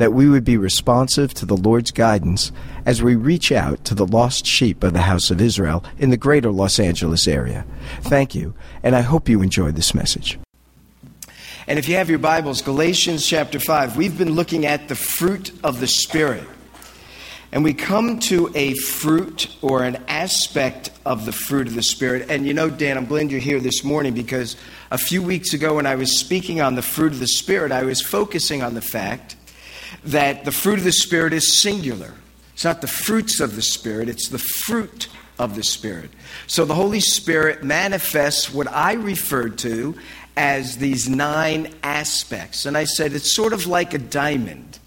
[0.00, 2.52] that we would be responsive to the Lord's guidance
[2.86, 6.16] as we reach out to the lost sheep of the house of Israel in the
[6.16, 7.66] greater Los Angeles area.
[8.00, 10.38] Thank you, and I hope you enjoyed this message.
[11.66, 15.52] And if you have your Bibles, Galatians chapter 5, we've been looking at the fruit
[15.62, 16.44] of the Spirit.
[17.52, 22.30] And we come to a fruit or an aspect of the fruit of the Spirit.
[22.30, 24.56] And you know, Dan, I'm glad you're here this morning because
[24.90, 27.82] a few weeks ago when I was speaking on the fruit of the Spirit, I
[27.82, 29.36] was focusing on the fact
[30.04, 32.14] that the fruit of the Spirit is singular.
[32.54, 36.10] It's not the fruits of the Spirit, it's the fruit of the Spirit.
[36.46, 39.96] So the Holy Spirit manifests what I referred to
[40.36, 42.66] as these nine aspects.
[42.66, 44.78] And I said, it's sort of like a diamond.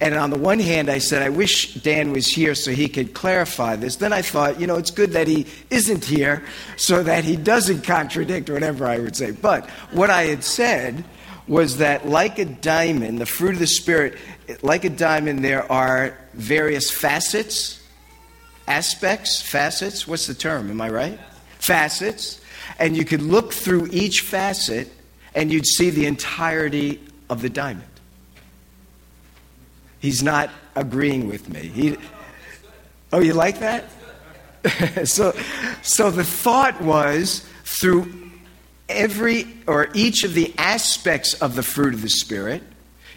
[0.00, 3.12] And on the one hand, I said, I wish Dan was here so he could
[3.12, 3.96] clarify this.
[3.96, 6.42] Then I thought, you know, it's good that he isn't here
[6.76, 9.32] so that he doesn't contradict whatever I would say.
[9.32, 11.04] But what I had said
[11.50, 14.16] was that, like a diamond, the fruit of the Spirit,
[14.62, 17.82] like a diamond, there are various facets,
[18.68, 20.06] aspects, facets.
[20.06, 20.70] What's the term?
[20.70, 21.20] Am I right?
[21.58, 22.40] Facets
[22.80, 24.88] and you could look through each facet
[25.34, 27.84] and you'd see the entirety of the diamond.
[30.00, 31.60] He's not agreeing with me.
[31.60, 31.96] He,
[33.12, 33.84] oh, you like that?
[35.04, 35.34] so,
[35.82, 38.29] so the thought was through
[38.90, 42.62] every or each of the aspects of the fruit of the Spirit,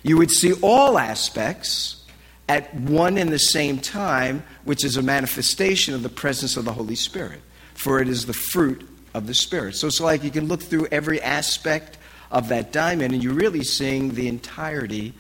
[0.04, 2.04] you would see all aspects
[2.50, 6.74] at one and the same time, which is a manifestation of the presence of the
[6.74, 7.40] Holy Spirit.
[7.74, 9.76] For it is the fruit of the Spirit.
[9.76, 11.98] So it's like you can look through every aspect
[12.32, 15.14] of that diamond and you're really seeing the entirety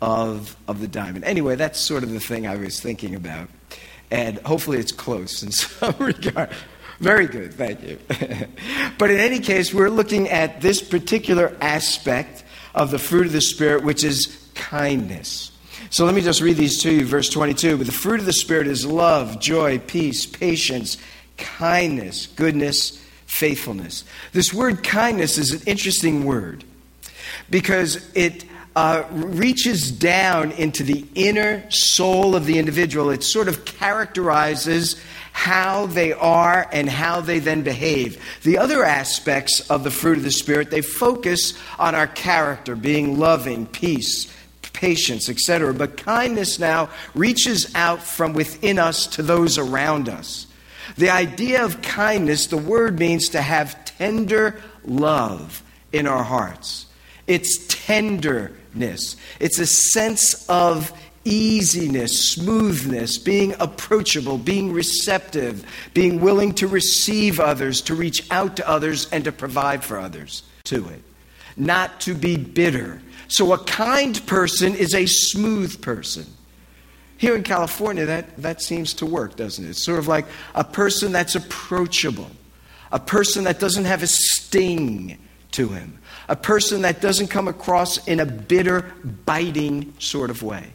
[0.00, 1.24] of, of the diamond.
[1.24, 3.48] Anyway, that's sort of the thing I was thinking about.
[4.10, 6.50] And hopefully it's close in some regard.
[7.00, 7.98] Very good, thank you.
[8.98, 12.44] but in any case, we're looking at this particular aspect
[12.74, 15.52] of the fruit of the Spirit, which is kindness.
[15.90, 17.04] So let me just read these to you.
[17.04, 20.98] Verse 22 But the fruit of the Spirit is love, joy, peace, patience,
[21.36, 24.04] kindness, goodness, faithfulness.
[24.32, 26.64] This word kindness is an interesting word
[27.48, 28.44] because it
[28.78, 33.10] uh, reaches down into the inner soul of the individual.
[33.10, 34.94] It sort of characterizes
[35.32, 38.22] how they are and how they then behave.
[38.44, 43.18] The other aspects of the fruit of the Spirit, they focus on our character, being
[43.18, 44.32] loving, peace,
[44.72, 45.74] patience, etc.
[45.74, 50.46] But kindness now reaches out from within us to those around us.
[50.96, 56.86] The idea of kindness, the word means to have tender love in our hearts.
[57.28, 57.66] It's
[58.82, 60.92] it's a sense of
[61.24, 68.68] easiness, smoothness, being approachable, being receptive, being willing to receive others, to reach out to
[68.68, 71.02] others, and to provide for others to it.
[71.56, 73.02] Not to be bitter.
[73.28, 76.26] So, a kind person is a smooth person.
[77.18, 79.70] Here in California, that, that seems to work, doesn't it?
[79.70, 80.24] It's sort of like
[80.54, 82.30] a person that's approachable,
[82.92, 85.18] a person that doesn't have a sting
[85.52, 85.97] to him,
[86.28, 88.82] a person that doesn't come across in a bitter,
[89.24, 90.72] biting sort of way.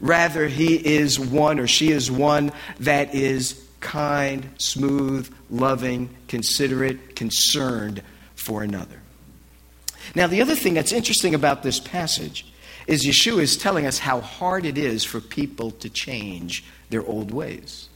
[0.00, 8.02] Rather, he is one or she is one that is kind, smooth, loving, considerate, concerned
[8.34, 9.00] for another.
[10.14, 12.46] Now, the other thing that's interesting about this passage
[12.86, 17.32] is Yeshua is telling us how hard it is for people to change their old
[17.32, 17.88] ways.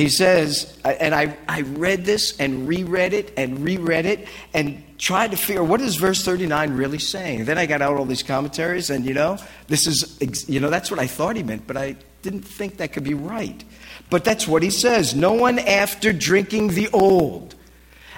[0.00, 5.32] He says, and I, I read this and reread it and reread it and tried
[5.32, 7.44] to figure what is verse 39 really saying.
[7.44, 9.36] Then I got out all these commentaries and you know,
[9.66, 12.94] this is, you know, that's what I thought he meant, but I didn't think that
[12.94, 13.62] could be right.
[14.08, 15.14] But that's what he says.
[15.14, 17.54] No one after drinking the old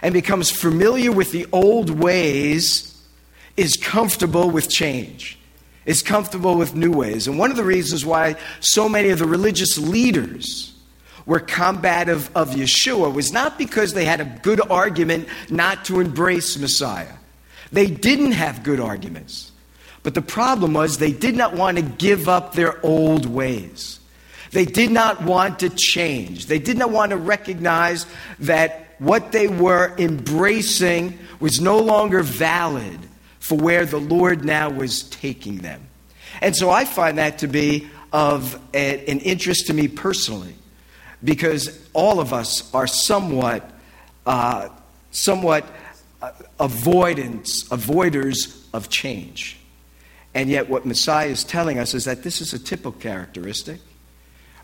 [0.03, 2.97] and becomes familiar with the old ways
[3.57, 5.37] is comfortable with change
[5.85, 7.27] is comfortable with new ways.
[7.27, 10.72] And one of the reasons why so many of the religious leaders
[11.27, 16.59] were combative of Yeshua was not because they had a good argument not to embrace
[16.59, 17.15] Messiah.
[17.71, 19.53] They didn't have good arguments.
[20.03, 24.01] But the problem was they did not want to give up their old ways.
[24.51, 26.47] They did not want to change.
[26.47, 28.05] They did not want to recognize
[28.41, 32.99] that what they were embracing was no longer valid
[33.39, 35.89] for where the Lord now was taking them.
[36.41, 40.55] And so I find that to be of a, an interest to me personally
[41.25, 43.69] because all of us are somewhat,
[44.27, 44.69] uh,
[45.11, 45.65] somewhat
[46.21, 49.59] uh, avoidance, avoiders of change.
[50.35, 53.81] And yet, what Messiah is telling us is that this is a typical characteristic,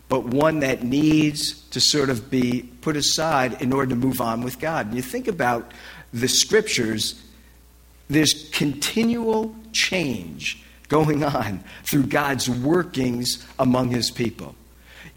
[0.07, 4.41] but one that needs to sort of be put aside in order to move on
[4.41, 4.87] with God.
[4.87, 5.71] And you think about
[6.11, 7.23] the scriptures,
[8.09, 14.55] there's continual change going on through God's workings among his people.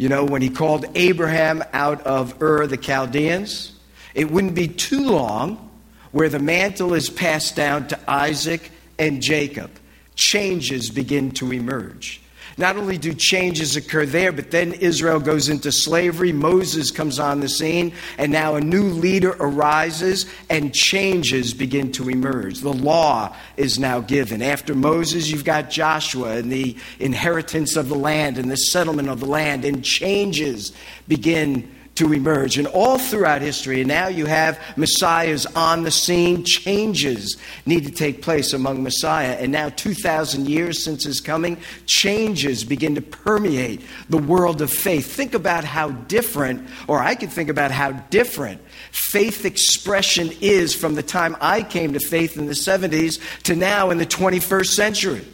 [0.03, 3.71] You know, when he called Abraham out of Ur the Chaldeans,
[4.17, 5.71] it wouldn't be too long
[6.11, 9.71] where the mantle is passed down to Isaac and Jacob
[10.17, 12.21] changes begin to emerge.
[12.59, 16.33] Not only do changes occur there, but then Israel goes into slavery.
[16.33, 22.11] Moses comes on the scene, and now a new leader arises, and changes begin to
[22.11, 22.61] emerge.
[22.61, 24.43] The law is now given.
[24.43, 29.21] After Moses, you've got Joshua and the inheritance of the land and the settlement of
[29.21, 30.73] the land, and changes
[31.09, 32.59] begin to emerge.
[32.59, 37.37] And all throughout history, and now you have messiahs on the scene, changes
[37.67, 39.37] need to take place among Messiah.
[39.39, 45.13] And now, 2,000 years since his coming, changes begin to permeate the world of faith.
[45.15, 48.61] Think about how different, or I could think about how different
[48.91, 53.91] faith expression is from the time I came to faith in the 70s to now
[53.91, 55.25] in the 21st century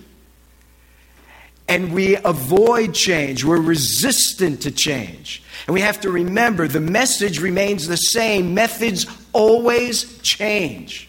[1.68, 3.44] and we avoid change.
[3.44, 5.42] We're resistant to change.
[5.66, 8.54] And we have to remember the message remains the same.
[8.54, 11.08] Methods always change.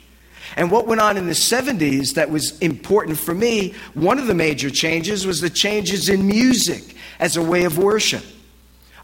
[0.58, 4.34] And what went on in the 70s that was important for me, one of the
[4.34, 8.24] major changes was the changes in music as a way of worship.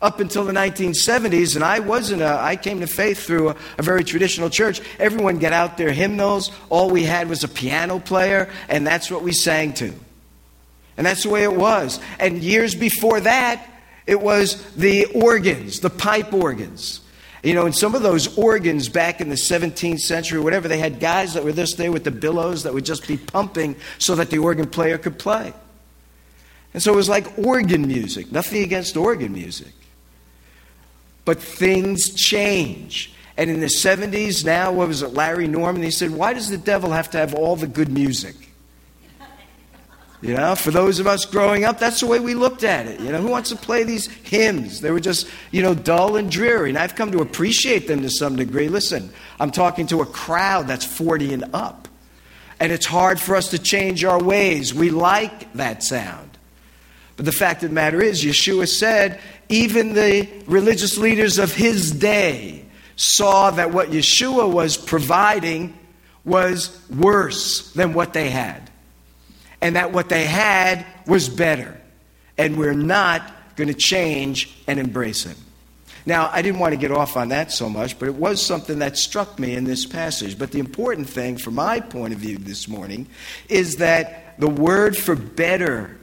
[0.01, 3.81] Up until the 1970s, and I wasn't a, I came to faith through a, a
[3.81, 4.81] very traditional church.
[4.99, 6.51] Everyone got out their hymnals.
[6.69, 9.93] All we had was a piano player, and that's what we sang to.
[10.97, 11.99] And that's the way it was.
[12.19, 13.67] And years before that,
[14.07, 17.01] it was the organs, the pipe organs.
[17.43, 20.99] You know, and some of those organs back in the 17th century, whatever, they had
[20.99, 24.31] guys that were this there with the billows that would just be pumping so that
[24.31, 25.53] the organ player could play.
[26.73, 29.73] And so it was like organ music, nothing against organ music.
[31.23, 33.13] But things change.
[33.37, 35.83] And in the 70s, now, what was it, Larry Norman?
[35.83, 38.35] He said, Why does the devil have to have all the good music?
[40.25, 42.99] You know, for those of us growing up, that's the way we looked at it.
[42.99, 44.81] You know, who wants to play these hymns?
[44.81, 46.69] They were just, you know, dull and dreary.
[46.69, 48.67] And I've come to appreciate them to some degree.
[48.67, 51.87] Listen, I'm talking to a crowd that's 40 and up.
[52.59, 54.73] And it's hard for us to change our ways.
[54.73, 56.39] We like that sound.
[57.17, 61.91] But the fact of the matter is, Yeshua said, even the religious leaders of his
[61.91, 65.77] day saw that what Yeshua was providing
[66.23, 68.71] was worse than what they had
[69.61, 71.79] and that what they had was better.
[72.37, 75.37] And we're not going to change and embrace it.
[76.05, 78.79] Now, I didn't want to get off on that so much, but it was something
[78.79, 80.37] that struck me in this passage.
[80.37, 83.07] But the important thing, from my point of view this morning,
[83.49, 85.97] is that the word for better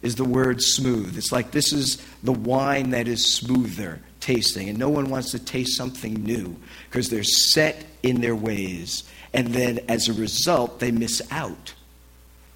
[0.00, 1.16] is the word smooth.
[1.16, 5.38] It's like this is the wine that is smoother tasting, and no one wants to
[5.40, 6.56] taste something new
[6.88, 9.02] because they're set in their ways.
[9.32, 11.74] And then as a result, they miss out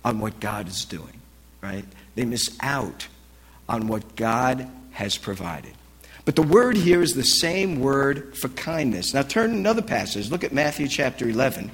[0.07, 1.21] on what God is doing,
[1.61, 1.85] right?
[2.15, 3.09] They miss out
[3.69, 5.73] on what God has provided.
[6.25, 9.13] But the word here is the same word for kindness.
[9.13, 10.31] Now turn another passage.
[10.31, 11.73] Look at Matthew chapter 11.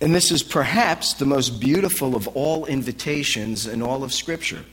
[0.00, 4.64] And this is perhaps the most beautiful of all invitations in all of Scripture.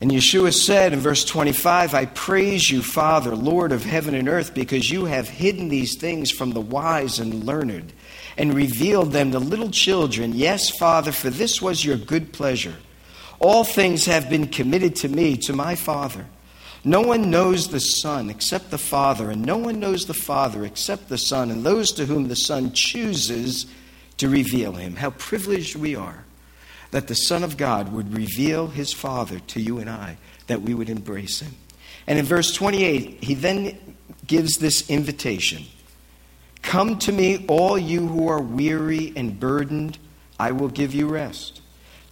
[0.00, 4.54] And Yeshua said in verse 25, I praise you, Father, Lord of heaven and earth,
[4.54, 7.92] because you have hidden these things from the wise and learned
[8.40, 10.32] and revealed them to little children.
[10.34, 12.76] Yes, Father, for this was your good pleasure.
[13.38, 16.24] All things have been committed to me, to my Father.
[16.82, 21.10] No one knows the Son except the Father, and no one knows the Father except
[21.10, 23.66] the Son, and those to whom the Son chooses
[24.16, 24.96] to reveal him.
[24.96, 26.24] How privileged we are
[26.92, 30.16] that the Son of God would reveal his Father to you and I,
[30.46, 31.56] that we would embrace him.
[32.06, 35.66] And in verse 28, he then gives this invitation
[36.70, 39.98] Come to me, all you who are weary and burdened,
[40.38, 41.60] I will give you rest.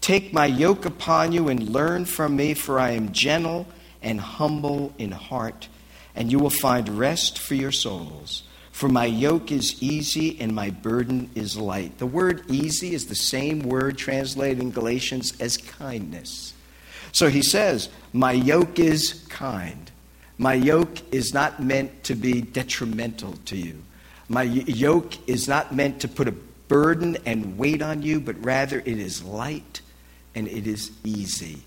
[0.00, 3.68] Take my yoke upon you and learn from me, for I am gentle
[4.02, 5.68] and humble in heart,
[6.16, 8.42] and you will find rest for your souls.
[8.72, 11.98] For my yoke is easy and my burden is light.
[11.98, 16.52] The word easy is the same word translated in Galatians as kindness.
[17.12, 19.88] So he says, My yoke is kind.
[20.36, 23.84] My yoke is not meant to be detrimental to you.
[24.28, 26.34] My yoke is not meant to put a
[26.68, 29.80] burden and weight on you, but rather it is light
[30.34, 31.62] and it is easy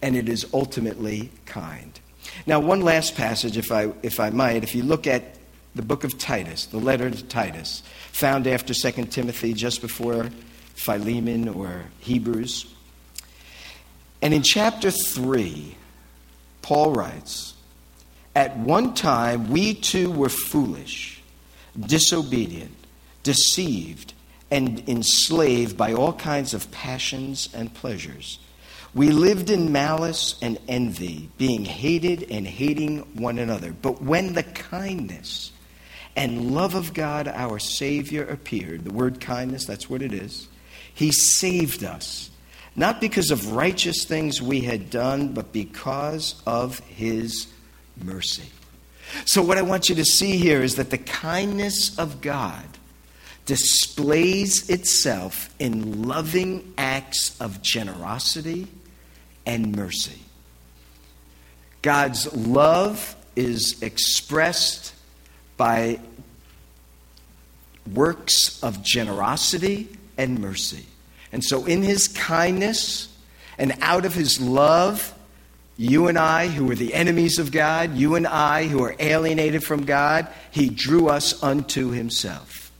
[0.00, 1.98] and it is ultimately kind.
[2.46, 5.36] Now, one last passage, if I, if I might, if you look at
[5.74, 10.30] the book of Titus, the letter to Titus, found after 2 Timothy, just before
[10.74, 12.66] Philemon or Hebrews.
[14.22, 15.76] And in chapter 3,
[16.62, 17.54] Paul writes,
[18.34, 21.13] At one time we too were foolish,
[21.78, 22.74] disobedient,
[23.22, 24.14] deceived,
[24.50, 28.38] and enslaved by all kinds of passions and pleasures.
[28.94, 33.72] We lived in malice and envy, being hated and hating one another.
[33.72, 35.50] But when the kindness
[36.16, 38.84] and love of God our Savior appeared.
[38.84, 40.48] The word kindness, that's what it is.
[40.94, 42.30] He saved us,
[42.76, 47.48] not because of righteous things we had done, but because of His
[48.02, 48.48] mercy.
[49.24, 52.64] So, what I want you to see here is that the kindness of God
[53.46, 58.66] displays itself in loving acts of generosity
[59.46, 60.20] and mercy.
[61.82, 64.94] God's love is expressed
[65.56, 66.00] by
[67.92, 70.86] works of generosity and mercy.
[71.32, 73.14] And so, in his kindness
[73.58, 75.13] and out of his love,
[75.76, 79.64] you and I, who were the enemies of God, you and I, who are alienated
[79.64, 82.70] from God, he drew us unto himself.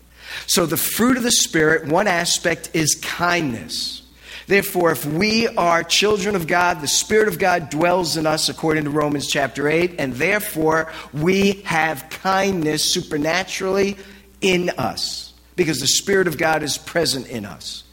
[0.47, 4.03] So, the fruit of the Spirit, one aspect is kindness.
[4.47, 8.85] Therefore, if we are children of God, the Spirit of God dwells in us, according
[8.85, 13.97] to Romans chapter 8, and therefore we have kindness supernaturally
[14.41, 17.84] in us because the Spirit of God is present in us.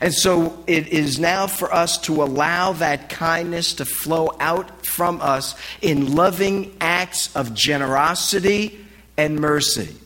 [0.00, 5.20] And so it is now for us to allow that kindness to flow out from
[5.20, 8.84] us in loving acts of generosity
[9.16, 9.96] and mercy.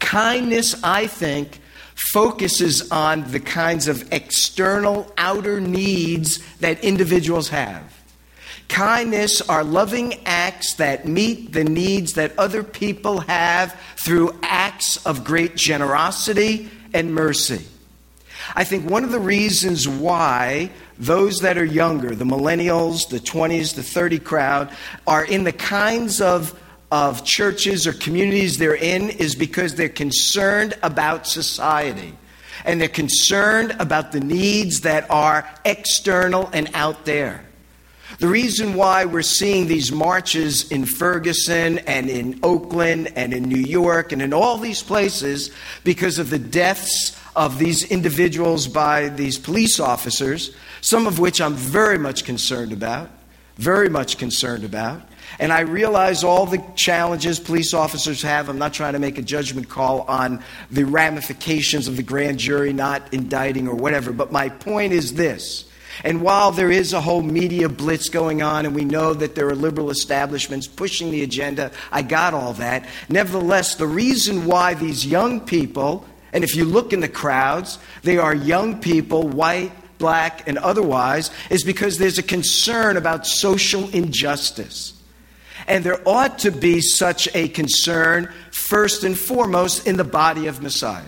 [0.00, 1.60] Kindness, I think,
[2.12, 7.84] focuses on the kinds of external, outer needs that individuals have.
[8.68, 15.24] Kindness are loving acts that meet the needs that other people have through acts of
[15.24, 17.64] great generosity and mercy.
[18.54, 23.74] I think one of the reasons why those that are younger, the millennials, the 20s,
[23.74, 24.74] the 30 crowd,
[25.06, 26.58] are in the kinds of
[26.92, 32.14] of churches or communities they're in is because they're concerned about society.
[32.66, 37.46] And they're concerned about the needs that are external and out there.
[38.22, 43.56] The reason why we're seeing these marches in Ferguson and in Oakland and in New
[43.56, 45.50] York and in all these places
[45.82, 51.54] because of the deaths of these individuals by these police officers, some of which I'm
[51.54, 53.10] very much concerned about,
[53.56, 55.02] very much concerned about.
[55.40, 58.48] And I realize all the challenges police officers have.
[58.48, 62.72] I'm not trying to make a judgment call on the ramifications of the grand jury
[62.72, 65.64] not indicting or whatever, but my point is this.
[66.04, 69.48] And while there is a whole media blitz going on, and we know that there
[69.48, 72.86] are liberal establishments pushing the agenda, I got all that.
[73.08, 78.18] Nevertheless, the reason why these young people, and if you look in the crowds, they
[78.18, 84.94] are young people, white, black, and otherwise, is because there's a concern about social injustice.
[85.68, 90.60] And there ought to be such a concern, first and foremost, in the body of
[90.60, 91.04] Messiah.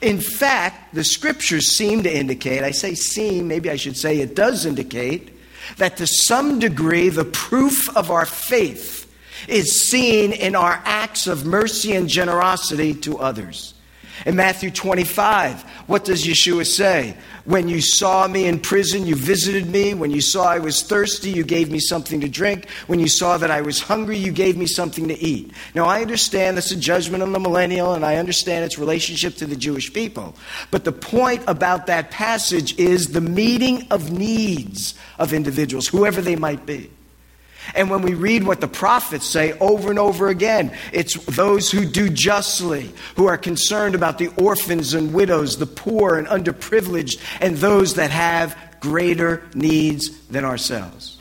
[0.00, 4.34] In fact, the scriptures seem to indicate, I say seem, maybe I should say it
[4.34, 5.32] does indicate,
[5.78, 9.04] that to some degree the proof of our faith
[9.48, 13.74] is seen in our acts of mercy and generosity to others.
[14.24, 17.16] In Matthew 25, what does Yeshua say?
[17.44, 19.94] When you saw me in prison, you visited me.
[19.94, 22.68] When you saw I was thirsty, you gave me something to drink.
[22.86, 25.52] When you saw that I was hungry, you gave me something to eat.
[25.74, 29.46] Now, I understand that's a judgment on the millennial, and I understand its relationship to
[29.46, 30.34] the Jewish people.
[30.70, 36.36] But the point about that passage is the meeting of needs of individuals, whoever they
[36.36, 36.90] might be.
[37.74, 41.84] And when we read what the prophets say over and over again, it's those who
[41.84, 47.56] do justly, who are concerned about the orphans and widows, the poor and underprivileged, and
[47.56, 51.18] those that have greater needs than ourselves.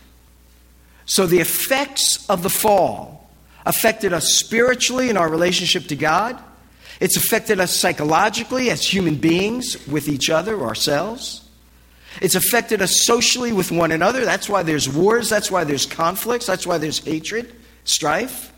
[1.06, 3.30] So the effects of the fall
[3.66, 6.40] affected us spiritually in our relationship to God.
[7.00, 11.45] It's affected us psychologically as human beings with each other, ourselves.
[12.22, 14.26] It's affected us socially with one another.
[14.26, 15.30] That's why there's wars.
[15.30, 16.46] That's why there's conflicts.
[16.46, 17.54] That's why there's hatred,
[17.84, 18.54] strife.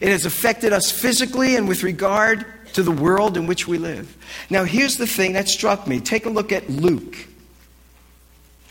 [0.00, 4.16] It has affected us physically and with regard to the world in which we live.
[4.48, 6.00] Now, here's the thing that struck me.
[6.00, 7.16] Take a look at Luke.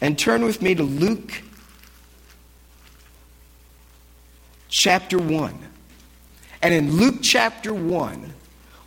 [0.02, 1.44] And turn with me to Luke
[4.70, 5.60] chapter 1.
[6.62, 8.34] And in Luke chapter 1,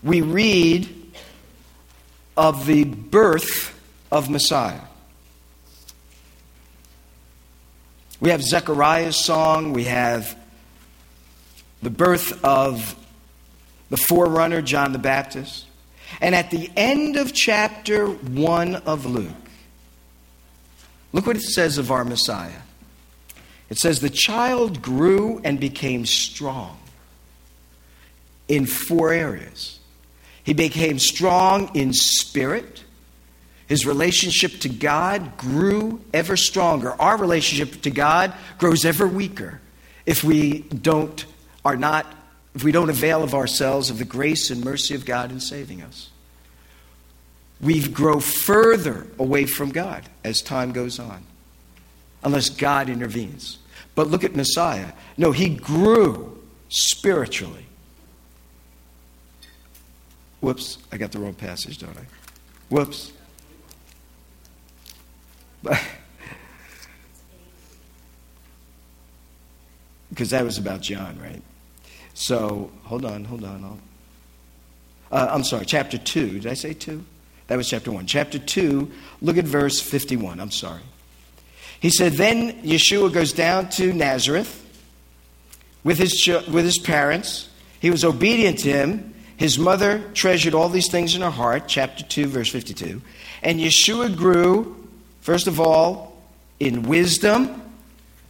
[0.02, 1.12] we read
[2.36, 3.78] of the birth
[4.10, 4.80] of Messiah.
[8.22, 10.38] We have Zechariah's song, we have
[11.82, 12.94] the birth of
[13.90, 15.66] the forerunner, John the Baptist.
[16.20, 19.26] And at the end of chapter 1 of Luke,
[21.12, 22.62] look what it says of our Messiah.
[23.68, 26.78] It says, The child grew and became strong
[28.46, 29.80] in four areas.
[30.44, 32.84] He became strong in spirit.
[33.72, 36.92] His relationship to God grew ever stronger.
[37.00, 39.62] Our relationship to God grows ever weaker
[40.04, 41.24] if we don't
[41.64, 42.04] are not
[42.54, 45.80] if we don't avail of ourselves of the grace and mercy of God in saving
[45.80, 46.10] us.
[47.62, 51.24] We grow further away from God as time goes on,
[52.22, 53.56] unless God intervenes.
[53.94, 54.92] But look at Messiah.
[55.16, 56.38] No, he grew
[56.68, 57.64] spiritually.
[60.40, 62.04] Whoops, I got the wrong passage, don't I?
[62.68, 63.12] Whoops.
[70.10, 71.42] because that was about John, right?
[72.14, 73.80] So, hold on, hold on.
[75.10, 76.40] Uh, I'm sorry, chapter 2.
[76.40, 77.04] Did I say 2?
[77.48, 78.06] That was chapter 1.
[78.06, 78.90] Chapter 2,
[79.20, 80.40] look at verse 51.
[80.40, 80.80] I'm sorry.
[81.80, 84.58] He said, Then Yeshua goes down to Nazareth
[85.84, 87.48] with his, with his parents.
[87.80, 89.14] He was obedient to him.
[89.36, 91.64] His mother treasured all these things in her heart.
[91.66, 93.02] Chapter 2, verse 52.
[93.42, 94.81] And Yeshua grew,
[95.22, 96.22] first of all,
[96.60, 97.60] in wisdom.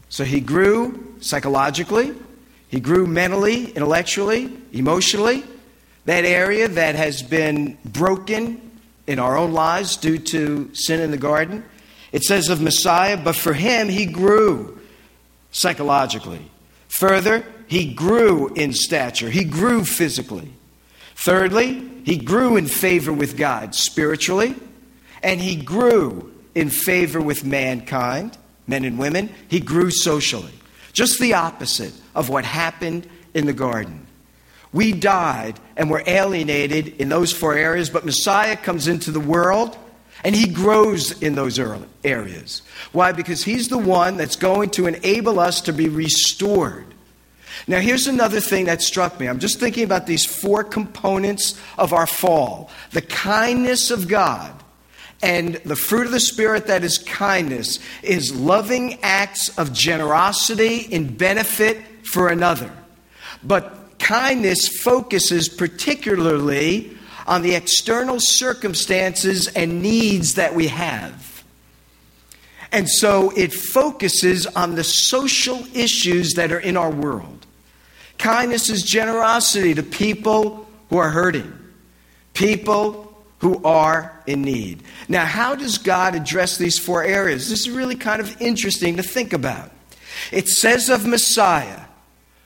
[0.08, 2.14] So he grew psychologically,
[2.68, 5.44] he grew mentally, intellectually, emotionally.
[6.06, 8.70] That area that has been broken
[9.06, 11.64] in our own lives due to sin in the garden.
[12.12, 14.80] It says of Messiah, but for him, he grew
[15.50, 16.50] psychologically.
[16.88, 20.52] Further, he grew in stature, he grew physically.
[21.14, 24.54] Thirdly, he grew in favor with God spiritually,
[25.22, 28.36] and he grew in favor with mankind,
[28.66, 29.30] men and women.
[29.48, 30.52] He grew socially.
[30.92, 34.06] Just the opposite of what happened in the garden.
[34.72, 39.76] We died and were alienated in those four areas, but Messiah comes into the world
[40.24, 41.58] and he grows in those
[42.04, 42.62] areas.
[42.92, 43.12] Why?
[43.12, 46.86] Because he's the one that's going to enable us to be restored.
[47.66, 49.28] Now, here's another thing that struck me.
[49.28, 54.61] I'm just thinking about these four components of our fall the kindness of God,
[55.22, 61.16] and the fruit of the Spirit that is kindness is loving acts of generosity in
[61.16, 62.72] benefit for another.
[63.44, 71.44] But kindness focuses particularly on the external circumstances and needs that we have.
[72.72, 77.46] And so it focuses on the social issues that are in our world.
[78.18, 81.52] Kindness is generosity to people who are hurting,
[82.34, 83.11] people
[83.42, 84.84] who are in need.
[85.08, 87.50] Now, how does God address these four areas?
[87.50, 89.72] This is really kind of interesting to think about.
[90.30, 91.80] It says of Messiah,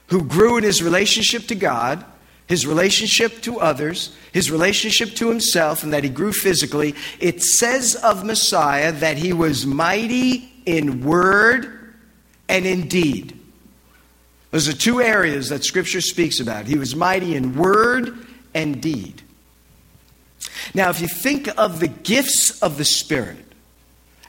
[0.07, 2.03] who grew in his relationship to God,
[2.47, 6.95] his relationship to others, his relationship to himself, and that he grew physically.
[7.21, 11.95] It says of Messiah that he was mighty in word
[12.49, 13.39] and in deed.
[14.51, 16.65] Those are two areas that Scripture speaks about.
[16.65, 19.21] He was mighty in word and deed.
[20.75, 23.45] Now, if you think of the gifts of the Spirit,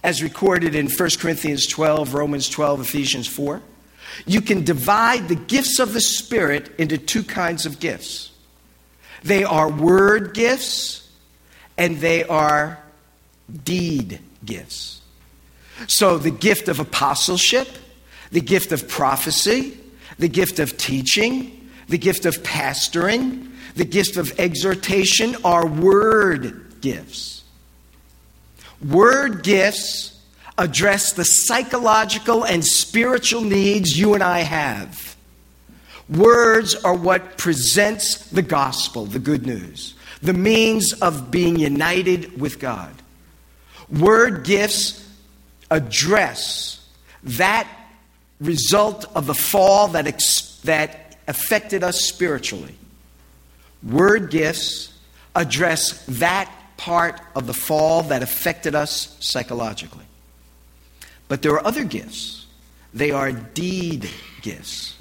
[0.04, 3.62] as recorded in 1 Corinthians 12, Romans 12, Ephesians 4,
[4.26, 8.32] you can divide the gifts of the Spirit into two kinds of gifts
[9.24, 11.10] they are word gifts
[11.78, 12.80] and they are
[13.63, 15.02] deed gifts.
[15.88, 17.68] So, the gift of apostleship,
[18.32, 19.78] the gift of prophecy,
[20.18, 27.44] the gift of teaching, the gift of pastoring, the gift of exhortation are word gifts.
[28.84, 30.20] Word gifts
[30.58, 35.16] address the psychological and spiritual needs you and I have.
[36.10, 42.60] Words are what presents the gospel, the good news, the means of being united with
[42.60, 42.94] God.
[43.90, 45.08] Word gifts
[45.70, 46.84] address
[47.24, 47.68] that
[48.40, 52.76] result of the fall that, ex- that affected us spiritually.
[53.84, 54.94] Word gifts
[55.36, 60.06] address that part of the fall that affected us psychologically.
[61.28, 62.46] But there are other gifts.
[62.94, 64.10] They are deed
[64.42, 64.98] gifts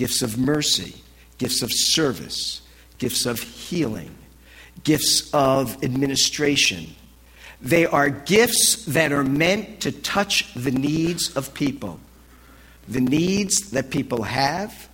[0.00, 0.94] gifts of mercy,
[1.36, 2.62] gifts of service,
[2.96, 4.10] gifts of healing,
[4.82, 6.86] gifts of administration.
[7.60, 12.00] They are gifts that are meant to touch the needs of people,
[12.88, 14.88] the needs that people have,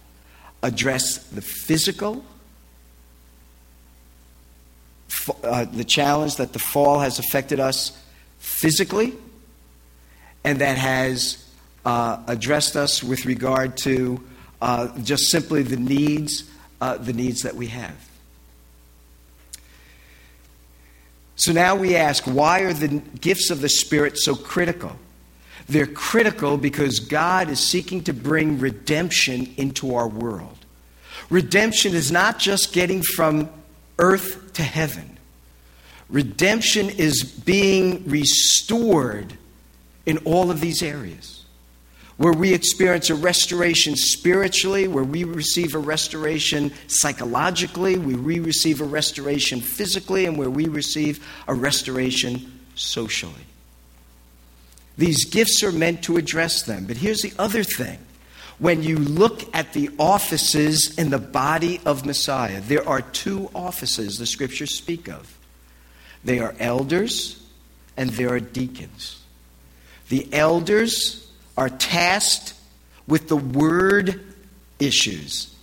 [0.64, 2.24] address the physical,
[5.42, 8.00] uh, the challenge that the fall has affected us
[8.38, 9.12] physically,
[10.44, 11.44] and that has
[11.84, 14.22] uh, addressed us with regard to
[14.60, 16.44] uh, just simply the needs,
[16.80, 17.96] uh, the needs that we have.
[21.36, 22.88] So now we ask, why are the
[23.20, 24.96] gifts of the Spirit so critical?
[25.68, 30.56] They're critical because God is seeking to bring redemption into our world.
[31.28, 33.50] Redemption is not just getting from
[33.98, 35.18] earth to heaven.
[36.08, 39.36] Redemption is being restored
[40.04, 41.36] in all of these areas
[42.16, 48.80] where we experience a restoration spiritually, where we receive a restoration psychologically, where we receive
[48.80, 53.34] a restoration physically, and where we receive a restoration socially.
[54.96, 56.86] These gifts are meant to address them.
[56.86, 57.98] But here's the other thing.
[58.58, 64.16] When you look at the offices in the body of Messiah, there are two offices
[64.16, 65.36] the scriptures speak of.
[66.24, 67.42] They are elders
[67.96, 69.20] and there are deacons.
[70.08, 72.54] The elders are tasked
[73.06, 74.24] with the word
[74.78, 75.54] issues.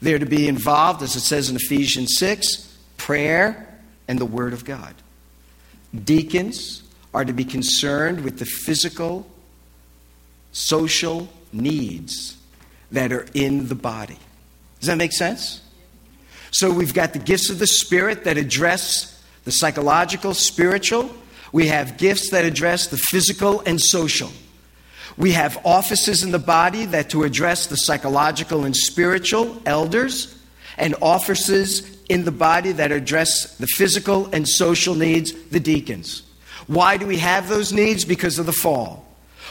[0.00, 4.64] They're to be involved, as it says in Ephesians 6, prayer and the Word of
[4.64, 4.94] God.
[6.04, 6.82] Deacons
[7.14, 9.26] are to be concerned with the physical,
[10.52, 12.36] social needs
[12.92, 14.18] that are in the body.
[14.80, 15.60] Does that make sense?
[16.50, 21.10] So we've got the gifts of the Spirit that address the psychological, spiritual.
[21.50, 24.30] We have gifts that address the physical and social.
[25.16, 30.38] We have offices in the body that to address the psychological and spiritual elders,
[30.78, 36.22] and offices in the body that address the physical and social needs, the deacons.
[36.66, 38.04] Why do we have those needs?
[38.04, 39.06] Because of the fall.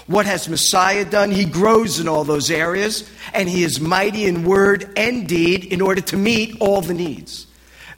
[0.07, 1.31] What has Messiah done?
[1.31, 5.81] He grows in all those areas, and he is mighty in word and deed in
[5.81, 7.47] order to meet all the needs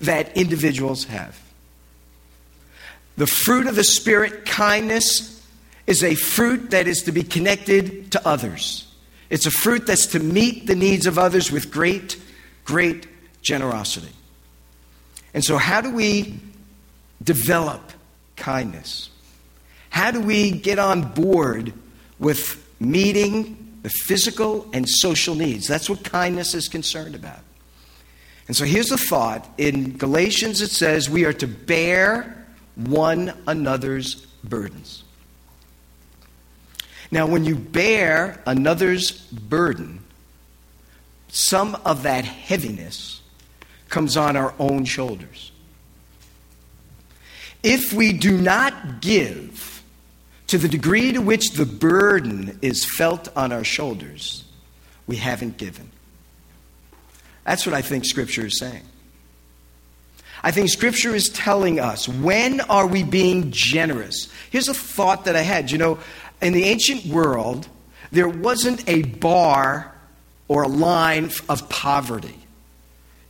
[0.02, 1.40] that individuals have.
[3.16, 5.42] The fruit of the Spirit, kindness,
[5.86, 8.88] is a fruit that is to be connected to others.
[9.30, 12.20] It's a fruit that's to meet the needs of others with great,
[12.66, 13.08] great
[13.42, 14.12] generosity.
[15.34, 16.40] And so, how do we
[17.24, 17.92] develop
[18.36, 19.10] kindness?
[19.90, 21.74] How do we get on board
[22.24, 25.68] with meeting the physical and social needs?
[25.68, 27.42] That's what kindness is concerned about.
[28.48, 29.48] And so here's the thought.
[29.58, 35.04] In Galatians, it says we are to bear one another's burdens.
[37.12, 40.00] Now, when you bear another's burden,
[41.28, 43.22] some of that heaviness
[43.90, 45.52] comes on our own shoulders.
[47.62, 49.83] If we do not give
[50.54, 54.44] to the degree to which the burden is felt on our shoulders,
[55.08, 55.90] we haven't given.
[57.44, 58.84] That's what I think Scripture is saying.
[60.44, 64.32] I think Scripture is telling us when are we being generous?
[64.52, 65.72] Here's a thought that I had.
[65.72, 65.98] You know,
[66.40, 67.68] in the ancient world,
[68.12, 69.92] there wasn't a bar
[70.48, 72.38] or a line of poverty.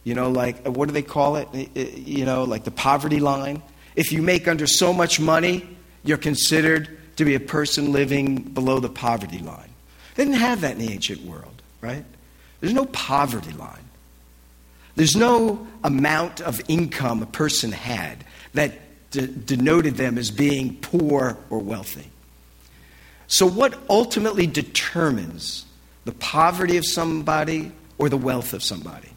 [0.03, 1.47] You know, like, uh, what do they call it?
[1.73, 3.63] You know, like the poverty line.
[3.95, 5.65] If you make under so much money,
[6.03, 9.69] you're considered to be a person living below the poverty line.
[10.15, 12.05] They didn't have that in the ancient world, right?
[12.59, 13.83] There's no poverty line.
[14.95, 18.23] There's no amount of income a person had
[18.53, 18.73] that
[19.11, 22.09] de- denoted them as being poor or wealthy.
[23.27, 25.65] So, what ultimately determines
[26.05, 29.09] the poverty of somebody or the wealth of somebody?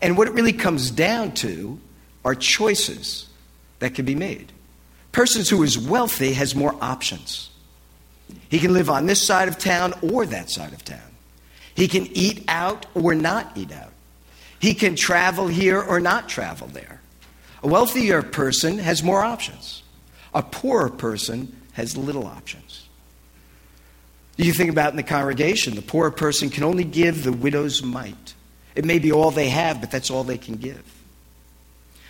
[0.00, 1.78] And what it really comes down to
[2.24, 3.28] are choices
[3.80, 4.52] that can be made.
[5.18, 7.50] Persons who is wealthy has more options.
[8.48, 11.10] He can live on this side of town or that side of town.
[11.74, 13.90] He can eat out or not eat out.
[14.60, 17.00] He can travel here or not travel there.
[17.64, 19.82] A wealthier person has more options.
[20.34, 22.88] A poorer person has little options.
[24.36, 28.34] You think about in the congregation, the poor person can only give the widow's mite.
[28.76, 30.84] It may be all they have, but that's all they can give.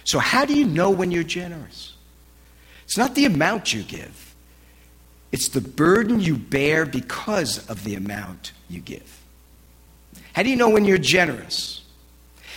[0.04, 1.94] So, how do you know when you're generous?
[2.88, 4.34] It's not the amount you give,
[5.30, 9.20] it's the burden you bear because of the amount you give.
[10.32, 11.82] How do you know when you're generous?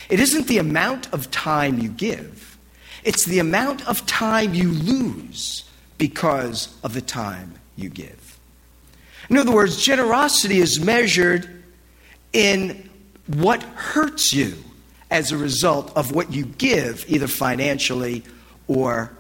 [0.08, 2.58] It isn't the amount of time you give,
[3.04, 8.40] it's the amount of time you lose because of the time you give.
[9.30, 11.62] In other words, generosity is measured
[12.32, 12.90] in
[13.28, 14.56] what hurts you
[15.10, 18.24] as a result of what you give, either financially
[18.70, 19.12] or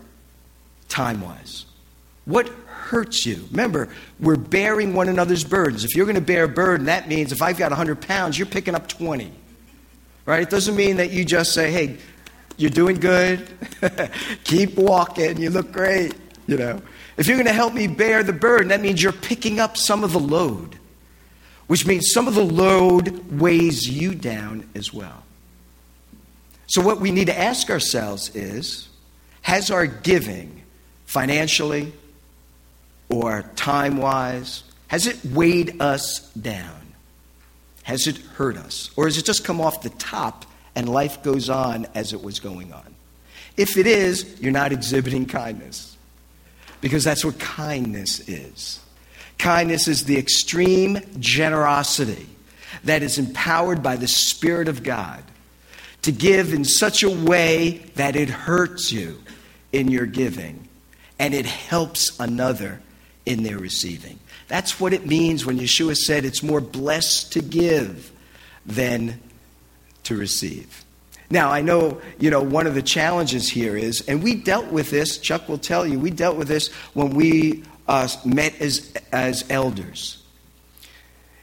[0.91, 1.65] time wise.
[2.25, 3.47] What hurts you?
[3.49, 5.83] Remember, we're bearing one another's burdens.
[5.83, 8.45] If you're going to bear a burden, that means if I've got 100 pounds, you're
[8.45, 9.31] picking up 20.
[10.25, 10.43] Right?
[10.43, 11.97] It doesn't mean that you just say, hey,
[12.57, 13.47] you're doing good,
[14.43, 16.13] keep walking, you look great,
[16.45, 16.81] you know.
[17.17, 20.03] If you're going to help me bear the burden, that means you're picking up some
[20.03, 20.77] of the load,
[21.67, 25.23] which means some of the load weighs you down as well.
[26.67, 28.89] So, what we need to ask ourselves is
[29.41, 30.60] has our giving,
[31.11, 31.91] financially
[33.09, 36.79] or time wise, has it weighed us down?
[37.83, 38.91] Has it hurt us?
[38.95, 42.39] Or has it just come off the top and life goes on as it was
[42.39, 42.95] going on?
[43.57, 45.97] If it is, you're not exhibiting kindness
[46.79, 48.79] because that's what kindness is.
[49.37, 52.29] Kindness is the extreme generosity
[52.85, 55.25] that is empowered by the Spirit of God
[56.03, 59.21] to give in such a way that it hurts you
[59.73, 60.69] in your giving
[61.21, 62.81] and it helps another
[63.27, 64.19] in their receiving.
[64.47, 68.11] That's what it means when Yeshua said it's more blessed to give
[68.65, 69.21] than
[70.05, 70.83] to receive.
[71.29, 74.89] Now, I know, you know, one of the challenges here is, and we dealt with
[74.89, 79.45] this, Chuck will tell you, we dealt with this when we uh, met as, as
[79.51, 80.23] elders.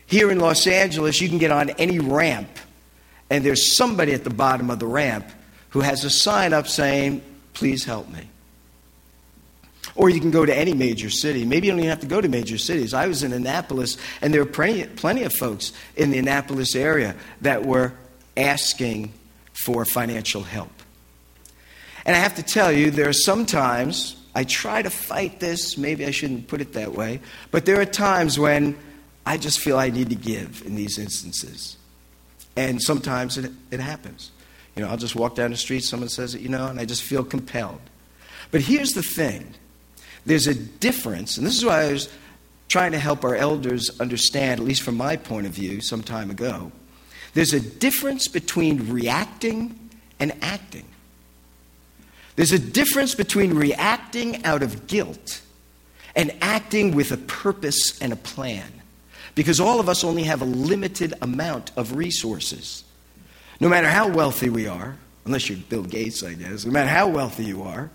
[0.06, 2.50] Here in Los Angeles, you can get on any ramp,
[3.30, 5.26] and there's somebody at the bottom of the ramp
[5.68, 7.22] who has a sign up saying,
[7.54, 8.28] Please help me.
[9.98, 11.44] Or you can go to any major city.
[11.44, 12.94] Maybe you don't even have to go to major cities.
[12.94, 17.16] I was in Annapolis, and there were plenty, plenty of folks in the Annapolis area
[17.40, 17.92] that were
[18.36, 19.12] asking
[19.52, 20.70] for financial help.
[22.06, 26.06] And I have to tell you, there are sometimes, I try to fight this, maybe
[26.06, 28.78] I shouldn't put it that way, but there are times when
[29.26, 31.76] I just feel I need to give in these instances.
[32.56, 34.30] And sometimes it, it happens.
[34.76, 36.84] You know, I'll just walk down the street, someone says it, you know, and I
[36.84, 37.80] just feel compelled.
[38.52, 39.54] But here's the thing
[40.28, 42.10] there's a difference, and this is why I was
[42.68, 46.30] trying to help our elders understand, at least from my point of view some time
[46.30, 46.70] ago.
[47.32, 49.88] There's a difference between reacting
[50.20, 50.84] and acting.
[52.36, 55.40] There's a difference between reacting out of guilt
[56.14, 58.70] and acting with a purpose and a plan.
[59.34, 62.84] Because all of us only have a limited amount of resources.
[63.60, 67.08] No matter how wealthy we are, unless you're Bill Gates, I guess, no matter how
[67.08, 67.90] wealthy you are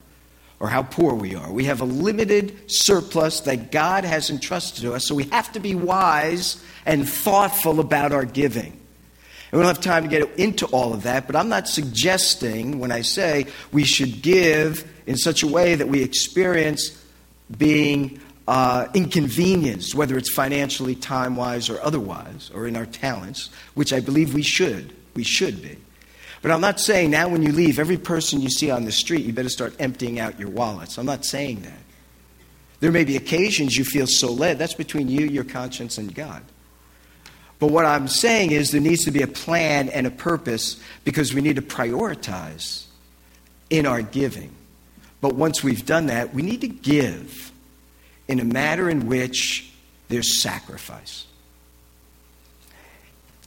[0.64, 4.94] or how poor we are, we have a limited surplus that God has entrusted to
[4.94, 5.06] us.
[5.06, 8.72] So we have to be wise and thoughtful about our giving.
[8.72, 12.80] And we don't have time to get into all of that, but I'm not suggesting
[12.80, 16.98] when I say we should give in such a way that we experience
[17.58, 23.92] being uh, inconvenienced, whether it's financially, time wise, or otherwise, or in our talents, which
[23.92, 24.96] I believe we should.
[25.14, 25.76] We should be.
[26.44, 29.26] But I'm not saying now when you leave, every person you see on the street,
[29.26, 31.00] you better start emptying out your wallets.
[31.00, 31.80] I'm not saying that.
[32.82, 34.60] There may be occasions you feel so led.
[34.60, 36.44] That's between you, your conscience, and God.
[37.60, 41.34] But what I'm saying is there needs to be a plan and a purpose because
[41.34, 42.88] we need to prioritize
[43.70, 44.54] in our giving.
[45.22, 47.54] But once we've done that, we need to give
[48.28, 49.72] in a manner in which
[50.10, 51.26] there's sacrifice.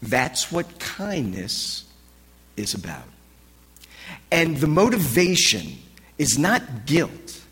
[0.01, 1.86] That's what kindness
[2.57, 3.05] is about.
[4.31, 5.79] And the motivation
[6.19, 7.43] is not guilt.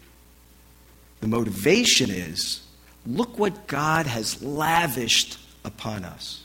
[1.20, 2.62] The motivation is
[3.06, 6.44] look what God has lavished upon us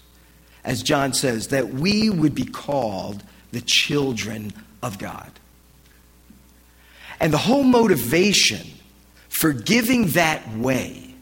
[0.63, 5.31] as John says, that we would be called the children of God.
[7.19, 8.67] And the whole motivation
[9.29, 11.15] for giving that way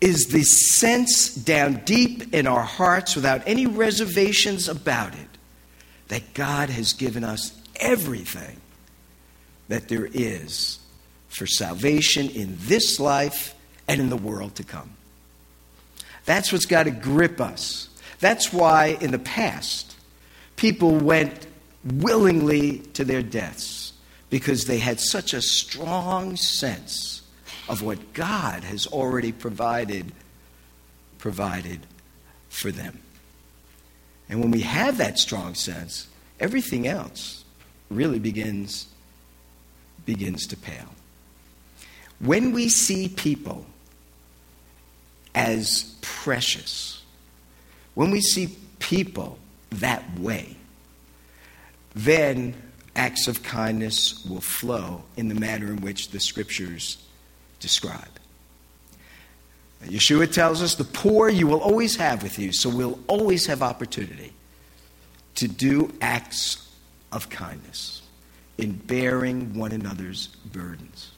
[0.00, 5.29] is the sense down deep in our hearts, without any reservations about it,
[6.10, 8.58] that God has given us everything
[9.66, 10.78] that there is
[11.28, 13.54] for salvation in this life
[13.88, 14.90] and in the world to come.
[16.24, 19.96] That's what's got to grip us that's why in the past,
[20.56, 21.46] people went
[21.84, 23.94] willingly to their deaths
[24.28, 27.22] because they had such a strong sense
[27.68, 30.12] of what God has already provided
[31.18, 31.80] provided
[32.48, 32.98] for them.
[34.30, 36.06] And when we have that strong sense,
[36.38, 37.44] everything else
[37.90, 38.86] really begins
[40.06, 40.94] begins to pale.
[42.20, 43.66] When we see people
[45.34, 47.02] as precious,
[47.94, 49.38] when we see people
[49.70, 50.56] that way,
[51.94, 52.54] then
[52.96, 56.98] acts of kindness will flow in the manner in which the scriptures
[57.58, 58.19] describe.
[59.84, 63.62] Yeshua tells us the poor you will always have with you, so we'll always have
[63.62, 64.32] opportunity
[65.36, 66.68] to do acts
[67.12, 68.02] of kindness
[68.58, 71.12] in bearing one another's burdens.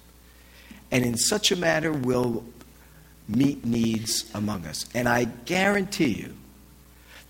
[0.92, 2.44] And in such a manner, we'll
[3.28, 4.86] meet needs among us.
[4.94, 6.34] And I guarantee you,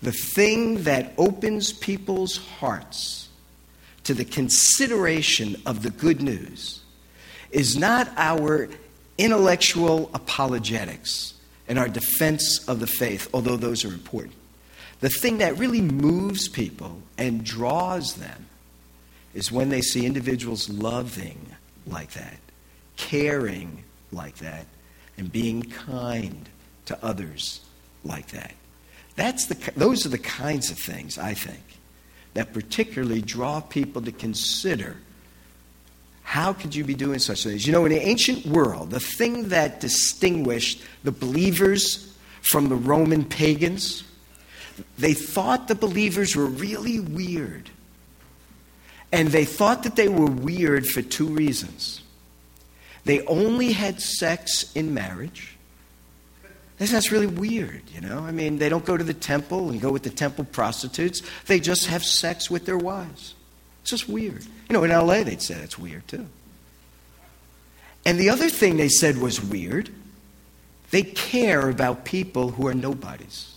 [0.01, 3.29] the thing that opens people's hearts
[4.03, 6.81] to the consideration of the good news
[7.51, 8.69] is not our
[9.17, 11.33] intellectual apologetics
[11.67, 14.33] and our defense of the faith, although those are important.
[14.99, 18.45] The thing that really moves people and draws them
[19.33, 21.55] is when they see individuals loving
[21.87, 22.37] like that,
[22.95, 24.65] caring like that,
[25.17, 26.47] and being kind
[26.85, 27.61] to others
[28.03, 28.53] like that.
[29.15, 31.63] That's the, those are the kinds of things, I think,
[32.33, 34.97] that particularly draw people to consider
[36.23, 37.67] how could you be doing such things?
[37.67, 43.23] You know, in the ancient world, the thing that distinguished the believers from the Roman
[43.23, 44.03] pagans,
[44.97, 47.69] they thought the believers were really weird.
[49.11, 52.01] And they thought that they were weird for two reasons.
[53.05, 55.55] They only had sex in marriage.
[56.77, 58.19] That's really weird, you know?
[58.19, 61.21] I mean, they don't go to the temple and go with the temple prostitutes.
[61.45, 63.35] They just have sex with their wives.
[63.83, 64.45] It's just weird.
[64.69, 66.25] You know, in LA, they'd say that's weird too.
[68.05, 69.89] And the other thing they said was weird
[70.91, 73.55] they care about people who are nobodies.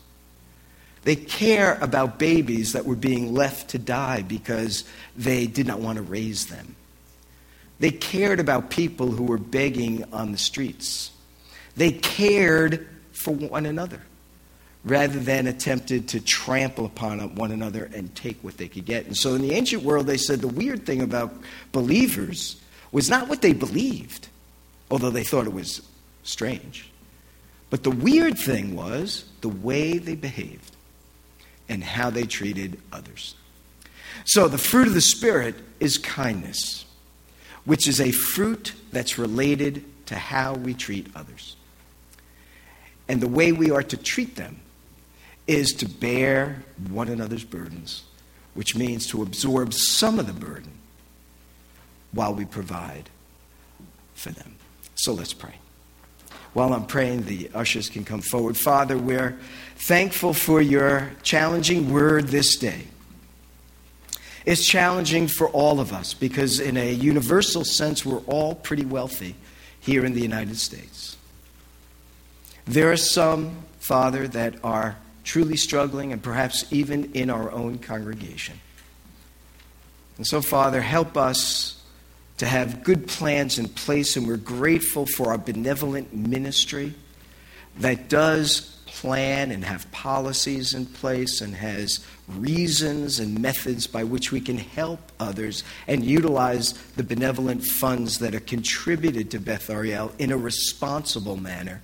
[1.04, 4.84] They care about babies that were being left to die because
[5.14, 6.74] they did not want to raise them.
[7.78, 11.10] They cared about people who were begging on the streets.
[11.76, 14.00] They cared for one another
[14.86, 19.04] rather than attempted to trample upon one another and take what they could get.
[19.04, 21.34] And so in the ancient world, they said the weird thing about
[21.72, 22.60] believers
[22.92, 24.28] was not what they believed,
[24.88, 25.82] although they thought it was
[26.22, 26.88] strange.
[27.68, 30.76] But the weird thing was the way they behaved
[31.68, 33.34] and how they treated others.
[34.24, 36.84] So the fruit of the Spirit is kindness,
[37.64, 41.56] which is a fruit that's related to how we treat others.
[43.08, 44.60] And the way we are to treat them
[45.46, 48.04] is to bear one another's burdens,
[48.54, 50.72] which means to absorb some of the burden
[52.12, 53.10] while we provide
[54.14, 54.56] for them.
[54.96, 55.54] So let's pray.
[56.54, 58.56] While I'm praying, the ushers can come forward.
[58.56, 59.38] Father, we're
[59.76, 62.84] thankful for your challenging word this day.
[64.46, 69.34] It's challenging for all of us because, in a universal sense, we're all pretty wealthy
[69.80, 71.16] here in the United States.
[72.64, 74.96] There are some, Father, that are
[75.26, 78.58] truly struggling, and perhaps even in our own congregation.
[80.16, 81.82] And so, Father, help us
[82.38, 86.94] to have good plans in place, and we're grateful for our benevolent ministry
[87.78, 94.32] that does plan and have policies in place and has reasons and methods by which
[94.32, 100.12] we can help others and utilize the benevolent funds that are contributed to Beth Ariel
[100.18, 101.82] in a responsible manner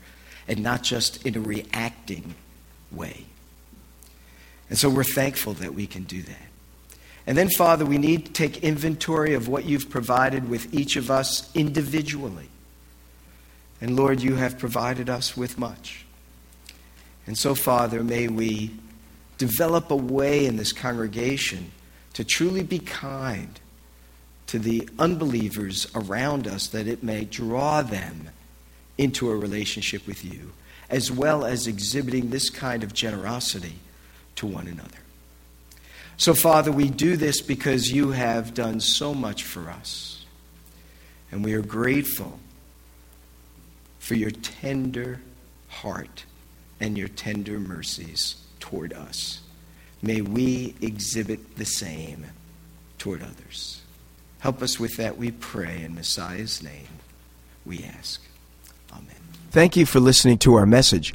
[0.49, 2.35] and not just in a reacting
[2.91, 3.27] way.
[4.73, 6.47] And so we're thankful that we can do that.
[7.27, 11.11] And then, Father, we need to take inventory of what you've provided with each of
[11.11, 12.49] us individually.
[13.83, 16.07] And Lord, you have provided us with much.
[17.27, 18.71] And so, Father, may we
[19.37, 21.71] develop a way in this congregation
[22.15, 23.61] to truly be kind
[24.47, 28.31] to the unbelievers around us that it may draw them
[28.97, 30.53] into a relationship with you,
[30.89, 33.75] as well as exhibiting this kind of generosity
[34.37, 34.99] to one another.
[36.17, 40.25] So, Father, we do this because you have done so much for us.
[41.31, 42.39] And we are grateful
[43.99, 45.21] for your tender
[45.69, 46.25] heart
[46.81, 49.41] and your tender mercies toward us.
[50.03, 52.27] May we exhibit the same
[52.99, 53.81] toward others.
[54.41, 55.83] Help us with that, we pray.
[55.83, 56.89] In Messiah's name,
[57.65, 58.21] we ask.
[58.93, 59.17] Amen.
[59.51, 61.15] Thank you for listening to our message.